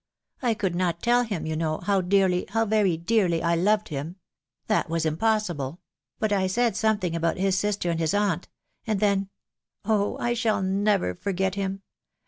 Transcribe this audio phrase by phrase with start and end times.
[0.41, 4.15] I could not tell him, you know, how dearly, how very dearly, I loved him!....
[4.65, 5.77] that was impos sible!....
[6.17, 8.49] but I said something about his sister and his aunt;
[8.87, 9.19] and then•,..
[9.85, 10.17] oh!
[10.17, 11.83] I shall never forget him